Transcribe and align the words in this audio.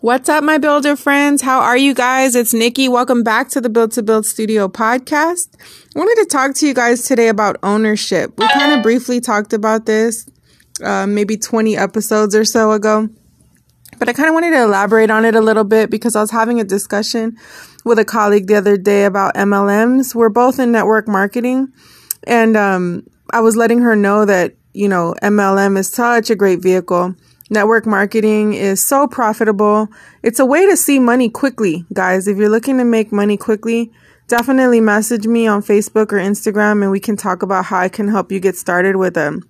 What's 0.00 0.28
up, 0.28 0.44
my 0.44 0.58
builder 0.58 0.94
friends? 0.94 1.42
How 1.42 1.58
are 1.58 1.76
you 1.76 1.92
guys? 1.92 2.36
It's 2.36 2.54
Nikki. 2.54 2.88
Welcome 2.88 3.24
back 3.24 3.48
to 3.48 3.60
the 3.60 3.68
Build 3.68 3.90
to 3.92 4.02
Build 4.04 4.26
Studio 4.26 4.68
podcast. 4.68 5.48
I 5.96 5.98
wanted 5.98 6.22
to 6.22 6.28
talk 6.28 6.54
to 6.54 6.68
you 6.68 6.72
guys 6.72 7.02
today 7.02 7.26
about 7.26 7.56
ownership. 7.64 8.38
We 8.38 8.46
kind 8.46 8.74
of 8.74 8.84
briefly 8.84 9.20
talked 9.20 9.52
about 9.52 9.86
this 9.86 10.30
uh, 10.84 11.08
maybe 11.08 11.36
20 11.36 11.76
episodes 11.76 12.36
or 12.36 12.44
so 12.44 12.70
ago, 12.70 13.08
but 13.98 14.08
I 14.08 14.12
kind 14.12 14.28
of 14.28 14.34
wanted 14.34 14.50
to 14.50 14.62
elaborate 14.62 15.10
on 15.10 15.24
it 15.24 15.34
a 15.34 15.40
little 15.40 15.64
bit 15.64 15.90
because 15.90 16.14
I 16.14 16.20
was 16.20 16.30
having 16.30 16.60
a 16.60 16.64
discussion 16.64 17.36
with 17.84 17.98
a 17.98 18.04
colleague 18.04 18.46
the 18.46 18.54
other 18.54 18.76
day 18.76 19.04
about 19.04 19.34
MLMs. 19.34 20.14
We're 20.14 20.28
both 20.28 20.60
in 20.60 20.70
network 20.70 21.08
marketing, 21.08 21.72
and 22.22 22.56
um, 22.56 23.04
I 23.32 23.40
was 23.40 23.56
letting 23.56 23.80
her 23.80 23.96
know 23.96 24.24
that, 24.26 24.54
you 24.72 24.86
know, 24.86 25.16
MLM 25.24 25.76
is 25.76 25.90
such 25.90 26.30
a 26.30 26.36
great 26.36 26.62
vehicle 26.62 27.16
Network 27.50 27.86
marketing 27.86 28.52
is 28.52 28.84
so 28.84 29.06
profitable. 29.06 29.88
It's 30.22 30.38
a 30.38 30.46
way 30.46 30.66
to 30.66 30.76
see 30.76 30.98
money 30.98 31.30
quickly, 31.30 31.86
guys. 31.92 32.28
If 32.28 32.36
you're 32.36 32.50
looking 32.50 32.78
to 32.78 32.84
make 32.84 33.10
money 33.10 33.36
quickly, 33.36 33.90
definitely 34.26 34.82
message 34.82 35.26
me 35.26 35.46
on 35.46 35.62
Facebook 35.62 36.12
or 36.12 36.18
Instagram 36.18 36.82
and 36.82 36.90
we 36.90 37.00
can 37.00 37.16
talk 37.16 37.42
about 37.42 37.64
how 37.64 37.78
I 37.78 37.88
can 37.88 38.08
help 38.08 38.30
you 38.30 38.38
get 38.38 38.56
started 38.56 38.96
with 38.96 39.16
a, 39.16 39.40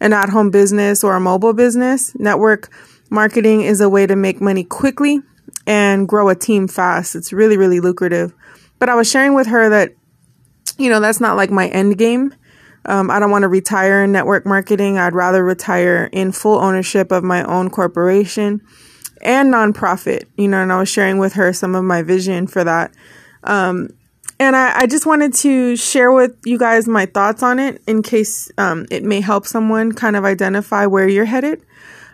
an 0.00 0.12
at 0.12 0.28
home 0.28 0.50
business 0.50 1.02
or 1.02 1.16
a 1.16 1.20
mobile 1.20 1.52
business. 1.52 2.14
Network 2.14 2.72
marketing 3.10 3.62
is 3.62 3.80
a 3.80 3.88
way 3.88 4.06
to 4.06 4.14
make 4.14 4.40
money 4.40 4.62
quickly 4.62 5.20
and 5.66 6.08
grow 6.08 6.28
a 6.28 6.36
team 6.36 6.68
fast. 6.68 7.16
It's 7.16 7.32
really, 7.32 7.56
really 7.56 7.80
lucrative. 7.80 8.32
But 8.78 8.88
I 8.88 8.94
was 8.94 9.10
sharing 9.10 9.34
with 9.34 9.48
her 9.48 9.68
that, 9.70 9.94
you 10.78 10.88
know, 10.88 11.00
that's 11.00 11.20
not 11.20 11.36
like 11.36 11.50
my 11.50 11.66
end 11.68 11.98
game. 11.98 12.32
Um, 12.84 13.10
I 13.10 13.18
don't 13.18 13.30
want 13.30 13.42
to 13.42 13.48
retire 13.48 14.04
in 14.04 14.12
network 14.12 14.46
marketing. 14.46 14.98
I'd 14.98 15.14
rather 15.14 15.44
retire 15.44 16.08
in 16.12 16.32
full 16.32 16.58
ownership 16.58 17.12
of 17.12 17.22
my 17.24 17.44
own 17.44 17.70
corporation 17.70 18.62
and 19.20 19.52
nonprofit, 19.52 20.24
you 20.36 20.48
know, 20.48 20.62
and 20.62 20.72
I 20.72 20.78
was 20.78 20.88
sharing 20.88 21.18
with 21.18 21.34
her 21.34 21.52
some 21.52 21.74
of 21.74 21.84
my 21.84 22.02
vision 22.02 22.46
for 22.46 22.64
that. 22.64 22.94
Um, 23.44 23.90
and 24.40 24.54
I, 24.54 24.80
I, 24.80 24.86
just 24.86 25.04
wanted 25.04 25.34
to 25.34 25.76
share 25.76 26.12
with 26.12 26.36
you 26.44 26.58
guys 26.58 26.86
my 26.86 27.06
thoughts 27.06 27.42
on 27.42 27.58
it 27.58 27.82
in 27.86 28.02
case 28.02 28.50
um, 28.56 28.86
it 28.90 29.02
may 29.02 29.20
help 29.20 29.46
someone 29.46 29.92
kind 29.92 30.16
of 30.16 30.24
identify 30.24 30.86
where 30.86 31.08
you're 31.08 31.24
headed. 31.24 31.62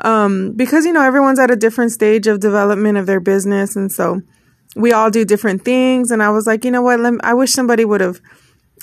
Um, 0.00 0.52
because, 0.52 0.84
you 0.84 0.92
know, 0.92 1.02
everyone's 1.02 1.38
at 1.38 1.50
a 1.50 1.56
different 1.56 1.92
stage 1.92 2.26
of 2.26 2.40
development 2.40 2.98
of 2.98 3.06
their 3.06 3.20
business. 3.20 3.76
And 3.76 3.90
so 3.90 4.22
we 4.76 4.92
all 4.92 5.10
do 5.10 5.24
different 5.24 5.64
things. 5.64 6.10
And 6.10 6.22
I 6.22 6.30
was 6.30 6.46
like, 6.46 6.64
you 6.64 6.70
know 6.70 6.82
what? 6.82 7.00
Me, 7.00 7.18
I 7.22 7.34
wish 7.34 7.52
somebody 7.52 7.84
would 7.84 8.00
have 8.00 8.20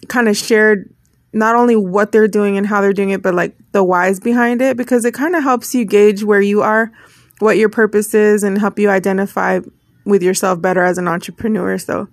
kind 0.08 0.28
of 0.28 0.36
shared 0.38 0.94
not 1.36 1.54
only 1.54 1.76
what 1.76 2.14
they're 2.14 2.30
doing 2.30 2.58
and 2.58 2.66
how 2.66 2.80
they're 2.80 2.94
doing 2.94 3.10
it, 3.10 3.22
but 3.22 3.34
like 3.36 3.56
the 3.74 3.84
whys 3.84 4.22
behind 4.22 4.62
it, 4.62 4.78
because 4.78 5.04
it 5.04 5.14
kind 5.14 5.36
of 5.36 5.44
helps 5.44 5.76
you 5.76 5.84
gauge 5.84 6.24
where 6.24 6.42
you 6.42 6.62
are, 6.62 6.94
what 7.40 7.58
your 7.58 7.68
purpose 7.68 8.14
is, 8.14 8.42
and 8.42 8.58
help 8.58 8.80
you 8.80 8.90
identify 8.90 9.60
with 10.06 10.24
yourself 10.24 10.62
better 10.62 10.82
as 10.82 10.98
an 10.98 11.10
entrepreneur. 11.10 11.78
So, 11.78 12.08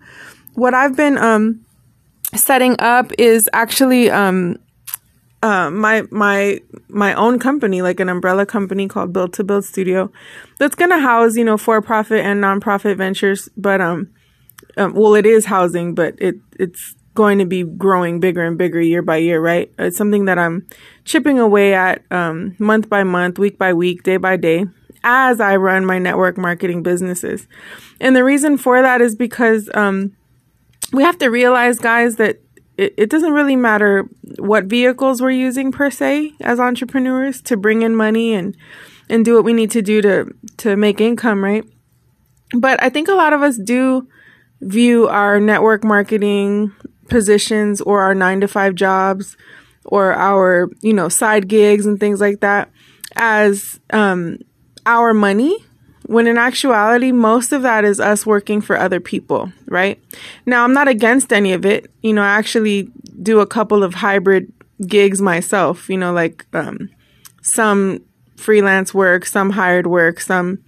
what 0.54 0.74
I've 0.74 0.96
been 0.96 1.18
um, 1.18 1.64
setting 2.34 2.74
up 2.80 3.12
is 3.16 3.48
actually 3.52 4.10
um, 4.10 4.58
uh, 5.40 5.70
my 5.70 6.02
my 6.10 6.60
my 6.88 7.14
own 7.14 7.38
company, 7.38 7.80
like 7.80 8.00
an 8.00 8.08
umbrella 8.08 8.44
company 8.44 8.88
called 8.88 9.12
Build 9.12 9.34
to 9.34 9.44
Build 9.44 9.64
Studio, 9.64 10.10
that's 10.58 10.74
gonna 10.74 10.98
house 10.98 11.36
you 11.36 11.44
know 11.44 11.56
for 11.56 11.80
profit 11.80 12.24
and 12.24 12.42
nonprofit 12.42 12.96
ventures. 12.96 13.48
But 13.56 13.80
um, 13.80 14.10
um, 14.76 14.94
well, 14.94 15.14
it 15.14 15.26
is 15.26 15.44
housing, 15.44 15.94
but 15.94 16.16
it 16.18 16.36
it's 16.58 16.96
going 17.14 17.38
to 17.38 17.44
be 17.44 17.62
growing 17.62 18.20
bigger 18.20 18.42
and 18.42 18.56
bigger 18.56 18.80
year 18.80 19.02
by 19.02 19.18
year, 19.18 19.41
right? 19.41 19.72
It's 19.78 19.96
something 19.96 20.24
that 20.27 20.38
I'm 20.38 20.66
chipping 21.05 21.38
away 21.38 21.74
at 21.74 22.02
um, 22.10 22.56
month 22.58 22.88
by 22.88 23.05
month, 23.05 23.38
week 23.38 23.58
by 23.58 23.72
week, 23.74 24.02
day 24.02 24.16
by 24.16 24.36
day 24.36 24.66
as 25.05 25.40
I 25.40 25.56
run 25.56 25.84
my 25.84 25.98
network 25.98 26.38
marketing 26.38 26.83
businesses. 26.83 27.46
And 28.00 28.14
the 28.14 28.24
reason 28.24 28.56
for 28.56 28.80
that 28.83 29.00
is 29.00 29.16
because 29.16 29.68
um, 29.74 30.16
we 30.92 31.02
have 31.02 31.18
to 31.18 31.28
realize, 31.28 31.78
guys, 31.78 32.16
that 32.16 32.40
it, 32.77 32.94
it 32.96 33.10
doesn't 33.10 33.33
really 33.33 33.56
matter 33.56 34.08
what 34.39 34.64
vehicles 34.64 35.20
we're 35.20 35.30
using 35.30 35.73
per 35.73 35.90
se 35.90 36.33
as 36.40 36.58
entrepreneurs 36.61 37.42
to 37.42 37.56
bring 37.56 37.83
in 37.83 37.94
money 37.94 38.33
and 38.34 38.56
and 39.08 39.24
do 39.24 39.34
what 39.34 39.44
we 39.44 39.52
need 39.52 39.70
to 39.73 39.83
do 39.83 40.00
to 40.00 40.33
to 40.58 40.77
make 40.77 41.00
income, 41.00 41.44
right? 41.44 41.64
But 42.55 42.83
I 42.83 42.89
think 42.89 43.08
a 43.08 43.14
lot 43.14 43.33
of 43.33 43.42
us 43.42 43.58
do 43.58 44.08
view 44.61 45.08
our 45.08 45.40
network 45.40 45.84
marketing 45.84 46.73
positions 47.12 47.80
or 47.80 48.02
our 48.02 48.14
nine 48.14 48.40
to 48.40 48.48
five 48.48 48.74
jobs 48.74 49.36
or 49.84 50.12
our, 50.12 50.68
you 50.80 50.92
know, 50.92 51.08
side 51.08 51.48
gigs 51.48 51.86
and 51.86 52.00
things 52.00 52.20
like 52.20 52.40
that 52.40 52.70
as 53.17 53.78
um, 53.92 54.39
our 54.86 55.12
money 55.14 55.56
when 56.06 56.27
in 56.27 56.36
actuality, 56.36 57.12
most 57.12 57.52
of 57.52 57.62
that 57.62 57.84
is 57.84 58.00
us 58.00 58.27
working 58.27 58.61
for 58.61 58.77
other 58.77 59.00
people, 59.00 59.52
right? 59.67 60.02
Now, 60.46 60.64
I'm 60.64 60.74
not 60.74 60.89
against 60.89 61.33
any 61.33 61.52
of 61.52 61.64
it. 61.64 61.90
You 62.02 62.12
know, 62.12 62.23
I 62.23 62.30
actually 62.30 62.90
do 63.23 63.40
a 63.40 63.46
couple 63.46 63.84
of 63.84 63.94
hybrid 63.94 64.52
gigs 64.86 65.23
myself, 65.23 65.89
you 65.89 65.96
know, 65.96 66.12
like 66.12 66.44
um, 66.52 66.90
some 67.40 68.02
freelance 68.36 68.92
work, 68.92 69.24
some 69.27 69.50
hired 69.50 69.86
work, 69.86 70.20
some 70.20 70.58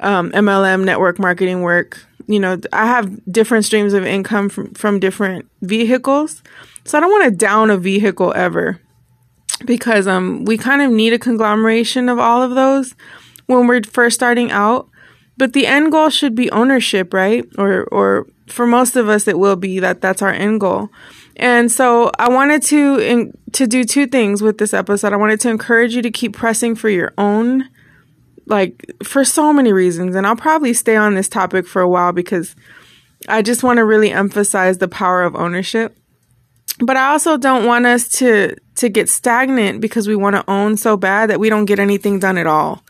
um, 0.00 0.30
MLM 0.32 0.84
network 0.84 1.18
marketing 1.18 1.62
work, 1.62 2.04
you 2.26 2.40
know, 2.40 2.58
I 2.72 2.86
have 2.86 3.20
different 3.30 3.64
streams 3.64 3.92
of 3.92 4.04
income 4.04 4.48
from, 4.48 4.74
from 4.74 5.00
different 5.00 5.48
vehicles. 5.62 6.42
So 6.84 6.98
I 6.98 7.00
don't 7.00 7.10
want 7.10 7.24
to 7.24 7.30
down 7.30 7.70
a 7.70 7.76
vehicle 7.76 8.32
ever 8.34 8.80
because 9.64 10.06
um 10.06 10.44
we 10.44 10.58
kind 10.58 10.82
of 10.82 10.90
need 10.90 11.12
a 11.12 11.18
conglomeration 11.18 12.08
of 12.08 12.18
all 12.18 12.42
of 12.42 12.54
those 12.54 12.94
when 13.46 13.66
we're 13.66 13.82
first 13.82 14.14
starting 14.14 14.50
out. 14.50 14.88
But 15.36 15.52
the 15.52 15.66
end 15.66 15.90
goal 15.90 16.10
should 16.10 16.34
be 16.34 16.50
ownership, 16.50 17.12
right? 17.12 17.44
Or 17.58 17.84
or 17.84 18.26
for 18.46 18.66
most 18.66 18.96
of 18.96 19.08
us 19.08 19.26
it 19.26 19.38
will 19.38 19.56
be 19.56 19.78
that 19.80 20.00
that's 20.00 20.22
our 20.22 20.32
end 20.32 20.60
goal. 20.60 20.90
And 21.36 21.70
so 21.70 22.12
I 22.18 22.28
wanted 22.28 22.62
to 22.64 22.98
in, 22.98 23.32
to 23.52 23.66
do 23.66 23.84
two 23.84 24.06
things 24.06 24.42
with 24.42 24.58
this 24.58 24.72
episode. 24.72 25.12
I 25.12 25.16
wanted 25.16 25.40
to 25.40 25.50
encourage 25.50 25.94
you 25.94 26.02
to 26.02 26.10
keep 26.10 26.34
pressing 26.34 26.74
for 26.74 26.88
your 26.88 27.12
own 27.18 27.68
like 28.46 28.92
for 29.02 29.24
so 29.24 29.52
many 29.52 29.72
reasons. 29.72 30.16
And 30.16 30.26
I'll 30.26 30.36
probably 30.36 30.74
stay 30.74 30.96
on 30.96 31.14
this 31.14 31.28
topic 31.28 31.66
for 31.66 31.82
a 31.82 31.88
while 31.88 32.12
because 32.12 32.54
I 33.28 33.42
just 33.42 33.62
want 33.62 33.78
to 33.78 33.84
really 33.84 34.10
emphasize 34.10 34.78
the 34.78 34.88
power 34.88 35.22
of 35.22 35.34
ownership. 35.34 35.96
But 36.80 36.96
I 36.96 37.12
also 37.12 37.36
don't 37.36 37.66
want 37.66 37.86
us 37.86 38.08
to 38.18 38.56
to 38.76 38.88
get 38.88 39.08
stagnant 39.08 39.80
because 39.80 40.08
we 40.08 40.16
want 40.16 40.34
to 40.36 40.50
own 40.50 40.76
so 40.76 40.96
bad 40.96 41.30
that 41.30 41.38
we 41.38 41.48
don't 41.48 41.66
get 41.66 41.78
anything 41.78 42.18
done 42.18 42.36
at 42.36 42.46
all. 42.46 42.82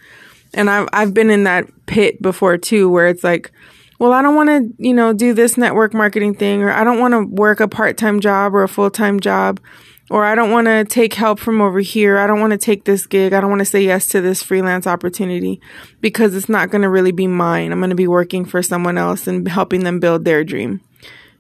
And 0.55 0.71
I've 0.71 0.89
I've 0.93 1.15
been 1.15 1.31
in 1.31 1.45
that 1.45 1.67
pit 1.87 2.21
before 2.23 2.57
too, 2.57 2.89
where 2.89 3.09
it's 3.09 3.23
like, 3.23 3.53
well, 3.99 4.13
I 4.13 4.23
don't 4.23 4.35
want 4.35 4.49
to, 4.49 4.83
you 4.83 4.95
know, 4.95 5.13
do 5.13 5.35
this 5.35 5.59
network 5.59 5.93
marketing 5.93 6.35
thing, 6.35 6.63
or 6.63 6.71
I 6.71 6.83
don't 6.85 6.99
want 6.99 7.13
to 7.13 7.27
work 7.27 7.61
a 7.61 7.69
part 7.69 7.99
time 7.99 8.21
job 8.21 8.55
or 8.55 8.63
a 8.63 8.69
full 8.69 8.91
time 8.91 9.21
job 9.21 9.61
or 10.15 10.25
I 10.25 10.37
don't 10.37 10.53
want 10.53 10.69
to 10.69 10.85
take 10.85 11.15
help 11.15 11.41
from 11.41 11.61
over 11.61 11.81
here. 11.81 12.19
I 12.19 12.29
don't 12.29 12.39
want 12.39 12.53
to 12.53 12.57
take 12.57 12.85
this 12.85 13.05
gig. 13.05 13.33
I 13.33 13.41
don't 13.41 13.51
want 13.51 13.63
to 13.63 13.65
say 13.65 13.83
yes 13.83 14.07
to 14.11 14.21
this 14.21 14.45
freelance 14.45 14.87
opportunity 14.87 15.61
because 16.01 16.37
it's 16.37 16.49
not 16.49 16.71
going 16.71 16.83
to 16.83 16.89
really 16.89 17.11
be 17.11 17.27
mine. 17.27 17.73
I'm 17.73 17.81
going 17.81 17.91
to 17.91 17.97
be 17.97 18.07
working 18.07 18.45
for 18.45 18.63
someone 18.63 18.97
else 18.97 19.27
and 19.27 19.49
helping 19.49 19.83
them 19.83 19.99
build 19.99 20.25
their 20.25 20.45
dream. 20.45 20.81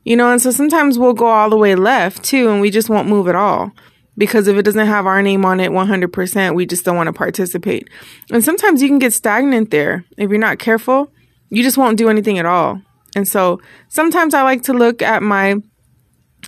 You 0.02 0.16
know, 0.16 0.28
and 0.32 0.42
so 0.42 0.50
sometimes 0.50 0.98
we'll 0.98 1.12
go 1.12 1.26
all 1.26 1.50
the 1.50 1.56
way 1.56 1.76
left 1.76 2.24
too 2.24 2.50
and 2.50 2.60
we 2.60 2.68
just 2.68 2.90
won't 2.90 3.08
move 3.08 3.28
at 3.28 3.36
all 3.36 3.70
because 4.18 4.48
if 4.48 4.56
it 4.56 4.64
doesn't 4.64 4.88
have 4.88 5.06
our 5.06 5.22
name 5.22 5.44
on 5.44 5.60
it 5.60 5.70
100%, 5.70 6.56
we 6.56 6.66
just 6.66 6.84
don't 6.84 6.96
want 6.96 7.06
to 7.06 7.12
participate. 7.12 7.88
And 8.32 8.42
sometimes 8.42 8.82
you 8.82 8.88
can 8.88 8.98
get 8.98 9.12
stagnant 9.12 9.70
there. 9.70 10.04
If 10.16 10.30
you're 10.30 10.38
not 10.40 10.58
careful, 10.58 11.12
you 11.48 11.62
just 11.62 11.78
won't 11.78 11.96
do 11.96 12.08
anything 12.08 12.40
at 12.40 12.46
all. 12.46 12.82
And 13.14 13.28
so 13.28 13.60
sometimes 13.86 14.34
I 14.34 14.42
like 14.42 14.64
to 14.64 14.72
look 14.72 15.00
at 15.00 15.22
my 15.22 15.62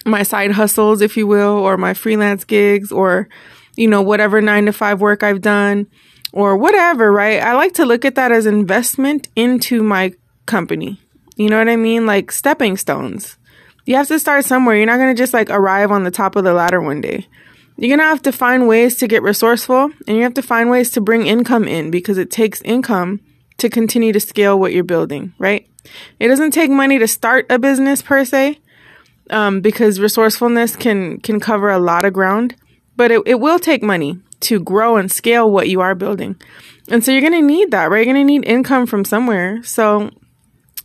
my 0.06 0.22
side 0.22 0.52
hustles, 0.52 1.00
if 1.00 1.16
you 1.16 1.26
will, 1.26 1.50
or 1.50 1.76
my 1.76 1.94
freelance 1.94 2.44
gigs 2.44 2.92
or, 2.92 3.28
you 3.76 3.88
know, 3.88 4.02
whatever 4.02 4.40
nine 4.40 4.66
to 4.66 4.72
five 4.72 5.00
work 5.00 5.22
I've 5.22 5.40
done 5.40 5.86
or 6.32 6.56
whatever, 6.56 7.12
right? 7.12 7.42
I 7.42 7.54
like 7.54 7.74
to 7.74 7.84
look 7.84 8.04
at 8.04 8.14
that 8.14 8.32
as 8.32 8.46
investment 8.46 9.28
into 9.36 9.82
my 9.82 10.12
company. 10.46 11.00
You 11.36 11.50
know 11.50 11.58
what 11.58 11.68
I 11.68 11.76
mean? 11.76 12.06
Like 12.06 12.32
stepping 12.32 12.76
stones. 12.76 13.36
You 13.84 13.96
have 13.96 14.08
to 14.08 14.18
start 14.18 14.44
somewhere. 14.44 14.76
You're 14.76 14.86
not 14.86 14.96
going 14.96 15.14
to 15.14 15.22
just 15.22 15.34
like 15.34 15.50
arrive 15.50 15.90
on 15.90 16.04
the 16.04 16.10
top 16.10 16.36
of 16.36 16.44
the 16.44 16.52
ladder 16.52 16.80
one 16.80 17.00
day. 17.00 17.26
You're 17.76 17.90
going 17.94 18.00
to 18.00 18.04
have 18.04 18.22
to 18.22 18.32
find 18.32 18.66
ways 18.66 18.96
to 18.96 19.06
get 19.06 19.22
resourceful 19.22 19.90
and 20.06 20.16
you 20.16 20.22
have 20.22 20.34
to 20.34 20.42
find 20.42 20.70
ways 20.70 20.90
to 20.92 21.00
bring 21.00 21.26
income 21.26 21.68
in 21.68 21.90
because 21.90 22.16
it 22.16 22.30
takes 22.30 22.62
income 22.62 23.20
to 23.58 23.68
continue 23.68 24.12
to 24.12 24.20
scale 24.20 24.58
what 24.58 24.72
you're 24.72 24.84
building, 24.84 25.34
right? 25.38 25.68
It 26.18 26.28
doesn't 26.28 26.50
take 26.52 26.70
money 26.70 26.98
to 26.98 27.06
start 27.06 27.46
a 27.50 27.58
business 27.58 28.02
per 28.02 28.24
se, 28.24 28.58
um, 29.30 29.60
because 29.60 30.00
resourcefulness 30.00 30.76
can 30.76 31.18
can 31.20 31.40
cover 31.40 31.70
a 31.70 31.78
lot 31.78 32.04
of 32.04 32.12
ground, 32.12 32.56
but 32.96 33.10
it, 33.10 33.22
it 33.26 33.40
will 33.40 33.58
take 33.58 33.82
money 33.82 34.18
to 34.40 34.60
grow 34.60 34.96
and 34.96 35.10
scale 35.10 35.50
what 35.50 35.68
you 35.68 35.80
are 35.80 35.94
building. 35.94 36.36
And 36.88 37.04
so 37.04 37.10
you're 37.10 37.20
going 37.20 37.32
to 37.32 37.42
need 37.42 37.70
that, 37.72 37.90
right? 37.90 38.06
You're 38.06 38.14
going 38.14 38.26
to 38.26 38.32
need 38.32 38.46
income 38.46 38.86
from 38.86 39.04
somewhere. 39.04 39.62
So 39.64 40.10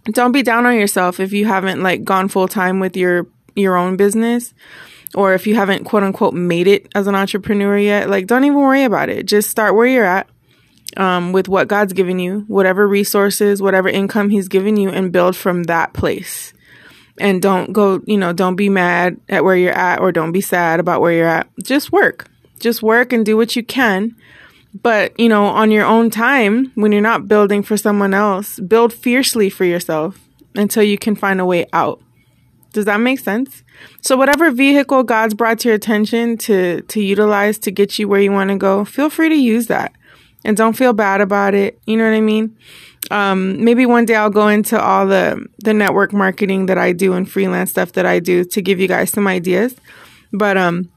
don't 0.06 0.32
be 0.32 0.42
down 0.42 0.66
on 0.66 0.76
yourself 0.76 1.20
if 1.20 1.32
you 1.32 1.46
haven't 1.46 1.84
like 1.84 2.04
gone 2.04 2.28
full 2.28 2.48
time 2.48 2.80
with 2.80 2.98
your 2.98 3.28
your 3.56 3.76
own 3.76 3.98
business 3.98 4.54
or 5.14 5.34
if 5.34 5.46
you 5.46 5.56
haven't 5.56 5.84
quote 5.84 6.04
unquote 6.04 6.34
made 6.34 6.68
it 6.68 6.88
as 6.96 7.08
an 7.08 7.16
entrepreneur 7.16 7.78
yet. 7.78 8.10
Like 8.10 8.28
don't 8.28 8.44
even 8.44 8.58
worry 8.58 8.84
about 8.84 9.10
it. 9.10 9.26
Just 9.26 9.50
start 9.50 9.76
where 9.76 9.88
you're 9.88 10.06
at 10.06 10.28
um, 10.98 11.32
with 11.32 11.48
what 11.48 11.68
God's 11.68 11.94
given 11.94 12.20
you, 12.20 12.46
whatever 12.48 12.88
resources, 12.88 13.62
whatever 13.62 13.90
income 13.90 14.30
He's 14.30 14.48
given 14.48 14.78
you, 14.78 14.90
and 14.90 15.12
build 15.12 15.36
from 15.36 15.64
that 15.64 15.94
place. 15.94 16.54
And 17.19 17.42
don't 17.42 17.74
go, 17.74 18.02
you 18.06 18.18
know, 18.18 18.34
don't 18.34 18.56
be 18.56 18.69
mad 18.69 19.19
at 19.30 19.44
where 19.44 19.56
you're 19.56 19.74
at 19.74 20.00
or 20.00 20.12
don't 20.12 20.31
be 20.31 20.42
sad 20.42 20.80
about 20.80 21.02
where 21.02 21.12
you're 21.12 21.28
at. 21.28 21.48
Just 21.63 21.92
work. 21.92 22.30
Just 22.60 22.81
work 22.81 23.12
and 23.13 23.25
do 23.25 23.38
what 23.38 23.56
you 23.56 23.63
can. 23.63 24.16
But, 24.81 25.19
you 25.19 25.28
know, 25.28 25.46
on 25.46 25.72
your 25.72 25.86
own 25.86 26.10
time, 26.10 26.72
when 26.75 26.92
you're 26.92 27.02
not 27.02 27.28
building 27.28 27.62
for 27.62 27.75
someone 27.75 28.13
else, 28.13 28.60
build 28.60 28.94
fiercely 28.94 29.50
for 29.50 29.66
yourself 29.66 30.19
until 30.56 30.84
you 30.84 30.98
can 30.98 31.16
find 31.16 31.42
a 31.42 31.46
way 31.46 31.68
out. 31.74 32.02
Does 32.74 32.86
that 32.86 33.02
make 33.02 33.19
sense? 33.19 33.64
So 34.02 34.16
whatever 34.16 34.50
vehicle 34.50 35.04
God's 35.04 35.34
brought 35.34 35.60
to 35.60 35.69
your 35.69 35.75
attention 35.75 36.38
to 36.38 36.81
to 36.81 37.02
utilize 37.02 37.57
to 37.60 37.72
get 37.72 38.00
you 38.00 38.07
where 38.07 38.22
you 38.22 38.31
want 38.31 38.50
to 38.50 38.56
go, 38.56 38.86
feel 38.86 39.10
free 39.10 39.28
to 39.28 39.36
use 39.36 39.68
that. 39.68 39.94
And 40.44 40.58
don't 40.58 40.76
feel 40.76 40.94
bad 40.94 41.22
about 41.22 41.54
it. 41.54 41.80
You 41.86 41.98
know 41.98 42.06
what 42.06 42.16
I 42.16 42.22
mean? 42.22 42.58
Um, 43.10 43.64
maybe 43.64 43.86
one 43.86 44.06
day 44.06 44.16
I'll 44.16 44.30
go 44.30 44.48
into 44.48 44.80
all 44.80 45.08
the 45.08 45.46
the 45.64 45.74
network 45.74 46.14
marketing 46.14 46.68
that 46.68 46.78
I 46.78 46.94
do 46.94 47.14
and 47.14 47.30
freelance 47.30 47.72
stuff 47.72 47.94
that 47.94 48.06
I 48.06 48.20
do 48.20 48.44
to 48.46 48.62
give 48.62 48.80
you 48.80 48.88
guys 48.88 49.10
some 49.12 49.28
ideas. 49.28 49.76
But 50.32 50.58
um 50.58 50.90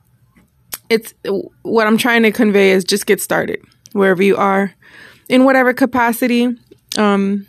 it's 0.89 1.15
what 1.63 1.87
I'm 1.87 1.97
trying 1.97 2.23
to 2.23 2.31
convey 2.31 2.71
is 2.71 2.85
just 2.85 3.07
get 3.07 3.21
started 3.21 3.61
wherever 3.93 4.23
you 4.23 4.37
are 4.37 4.75
in 5.29 5.45
whatever 5.45 5.73
capacity. 5.73 6.49
Um 6.97 7.47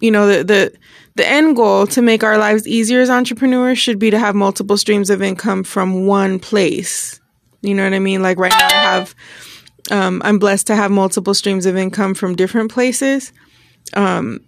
you 0.00 0.10
know 0.10 0.26
the 0.26 0.42
the 0.42 0.72
the 1.14 1.28
end 1.28 1.56
goal 1.56 1.86
to 1.88 2.02
make 2.02 2.24
our 2.24 2.38
lives 2.38 2.66
easier 2.66 3.00
as 3.00 3.10
entrepreneurs 3.10 3.78
should 3.78 3.98
be 3.98 4.10
to 4.10 4.18
have 4.18 4.34
multiple 4.34 4.76
streams 4.76 5.10
of 5.10 5.22
income 5.22 5.62
from 5.62 6.06
one 6.06 6.38
place. 6.38 7.20
You 7.60 7.74
know 7.74 7.84
what 7.84 7.94
I 7.94 7.98
mean? 7.98 8.22
Like 8.22 8.38
right 8.38 8.50
now, 8.50 8.66
I 8.66 8.72
have, 8.72 9.14
um, 9.90 10.22
I'm 10.24 10.38
blessed 10.38 10.66
to 10.68 10.76
have 10.76 10.90
multiple 10.90 11.34
streams 11.34 11.66
of 11.66 11.76
income 11.76 12.14
from 12.14 12.36
different 12.36 12.70
places, 12.70 13.32
um, 13.94 14.40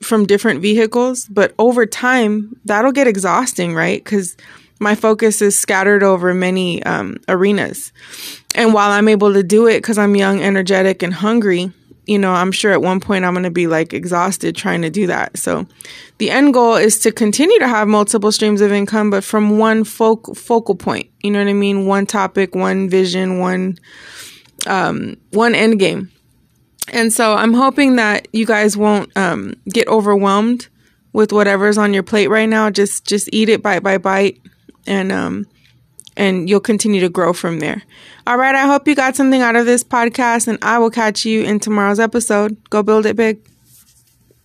from 0.00 0.26
different 0.26 0.60
vehicles. 0.60 1.26
But 1.26 1.54
over 1.58 1.86
time, 1.86 2.56
that'll 2.64 2.92
get 2.92 3.06
exhausting, 3.06 3.74
right? 3.74 4.02
Because 4.02 4.36
my 4.78 4.94
focus 4.94 5.40
is 5.42 5.58
scattered 5.58 6.02
over 6.02 6.34
many 6.34 6.82
um, 6.82 7.18
arenas. 7.28 7.92
And 8.54 8.74
while 8.74 8.90
I'm 8.90 9.08
able 9.08 9.32
to 9.34 9.42
do 9.42 9.66
it 9.66 9.78
because 9.78 9.98
I'm 9.98 10.16
young, 10.16 10.40
energetic, 10.40 11.02
and 11.02 11.14
hungry, 11.14 11.70
you 12.06 12.18
know, 12.18 12.32
I'm 12.32 12.50
sure 12.50 12.72
at 12.72 12.82
one 12.82 13.00
point 13.00 13.24
I'm 13.24 13.32
going 13.32 13.44
to 13.44 13.50
be 13.50 13.68
like 13.68 13.92
exhausted 13.92 14.56
trying 14.56 14.82
to 14.82 14.90
do 14.90 15.06
that. 15.06 15.38
So 15.38 15.66
the 16.18 16.30
end 16.30 16.52
goal 16.52 16.74
is 16.74 16.98
to 17.00 17.12
continue 17.12 17.58
to 17.60 17.68
have 17.68 17.86
multiple 17.86 18.32
streams 18.32 18.60
of 18.60 18.72
income, 18.72 19.10
but 19.10 19.22
from 19.22 19.58
one 19.58 19.84
focal 19.84 20.34
focal 20.34 20.74
point. 20.74 21.08
You 21.20 21.30
know 21.30 21.38
what 21.38 21.48
I 21.48 21.52
mean? 21.52 21.86
One 21.86 22.06
topic, 22.06 22.54
one 22.54 22.88
vision, 22.88 23.38
one, 23.38 23.78
um, 24.66 25.16
one 25.30 25.54
end 25.54 25.78
game. 25.78 26.10
And 26.92 27.12
so 27.12 27.34
I'm 27.34 27.54
hoping 27.54 27.96
that 27.96 28.28
you 28.32 28.44
guys 28.44 28.76
won't, 28.76 29.16
um, 29.16 29.54
get 29.68 29.86
overwhelmed 29.88 30.68
with 31.12 31.32
whatever's 31.32 31.78
on 31.78 31.94
your 31.94 32.02
plate 32.02 32.28
right 32.28 32.48
now. 32.48 32.70
Just, 32.70 33.06
just 33.06 33.28
eat 33.32 33.48
it 33.48 33.62
bite 33.62 33.82
by 33.82 33.98
bite 33.98 34.40
and, 34.86 35.12
um, 35.12 35.46
and 36.16 36.48
you'll 36.48 36.60
continue 36.60 37.00
to 37.00 37.08
grow 37.08 37.32
from 37.32 37.60
there. 37.60 37.82
All 38.26 38.36
right. 38.36 38.54
I 38.54 38.66
hope 38.66 38.86
you 38.88 38.94
got 38.94 39.16
something 39.16 39.40
out 39.40 39.56
of 39.56 39.64
this 39.64 39.84
podcast 39.84 40.48
and 40.48 40.58
I 40.62 40.78
will 40.78 40.90
catch 40.90 41.24
you 41.24 41.42
in 41.42 41.60
tomorrow's 41.60 42.00
episode. 42.00 42.56
Go 42.68 42.82
build 42.82 43.06
it 43.06 43.16
big. 43.16 43.46